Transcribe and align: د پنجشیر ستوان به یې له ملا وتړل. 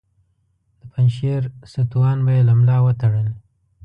د 0.79 0.81
پنجشیر 0.91 1.41
ستوان 1.73 2.17
به 2.25 2.31
یې 2.37 2.41
له 2.47 2.53
ملا 2.59 2.77
وتړل. 2.85 3.27